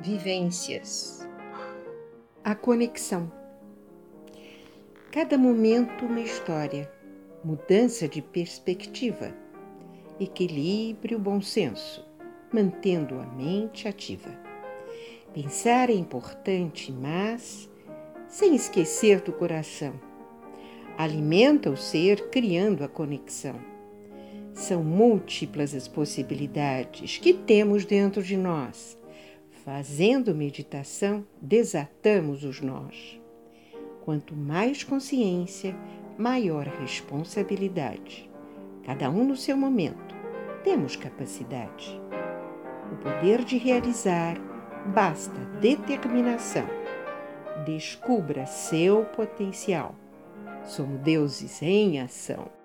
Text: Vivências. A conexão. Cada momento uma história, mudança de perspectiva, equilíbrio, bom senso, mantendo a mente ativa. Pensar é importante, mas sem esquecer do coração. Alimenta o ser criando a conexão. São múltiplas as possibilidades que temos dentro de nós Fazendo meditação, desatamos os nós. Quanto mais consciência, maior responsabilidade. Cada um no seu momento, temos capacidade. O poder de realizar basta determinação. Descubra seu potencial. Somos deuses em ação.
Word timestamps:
Vivências. 0.00 1.26
A 2.44 2.54
conexão. 2.54 3.32
Cada 5.10 5.36
momento 5.36 6.06
uma 6.06 6.20
história, 6.20 6.88
mudança 7.42 8.06
de 8.06 8.22
perspectiva, 8.22 9.34
equilíbrio, 10.20 11.18
bom 11.18 11.40
senso, 11.40 12.06
mantendo 12.52 13.18
a 13.18 13.26
mente 13.26 13.88
ativa. 13.88 14.30
Pensar 15.34 15.90
é 15.90 15.94
importante, 15.94 16.92
mas 16.92 17.68
sem 18.28 18.54
esquecer 18.54 19.20
do 19.20 19.32
coração. 19.32 20.00
Alimenta 20.96 21.70
o 21.70 21.76
ser 21.76 22.30
criando 22.30 22.84
a 22.84 22.88
conexão. 22.88 23.56
São 24.54 24.84
múltiplas 24.84 25.74
as 25.74 25.88
possibilidades 25.88 27.18
que 27.18 27.34
temos 27.34 27.84
dentro 27.84 28.22
de 28.22 28.36
nós 28.36 28.96
Fazendo 29.70 30.34
meditação, 30.34 31.26
desatamos 31.42 32.42
os 32.42 32.58
nós. 32.58 33.20
Quanto 34.02 34.34
mais 34.34 34.82
consciência, 34.82 35.76
maior 36.16 36.66
responsabilidade. 36.66 38.30
Cada 38.86 39.10
um 39.10 39.24
no 39.24 39.36
seu 39.36 39.58
momento, 39.58 40.16
temos 40.64 40.96
capacidade. 40.96 42.00
O 42.90 42.96
poder 42.96 43.44
de 43.44 43.58
realizar 43.58 44.38
basta 44.86 45.38
determinação. 45.60 46.66
Descubra 47.66 48.46
seu 48.46 49.04
potencial. 49.04 49.94
Somos 50.64 50.98
deuses 51.00 51.60
em 51.60 52.00
ação. 52.00 52.57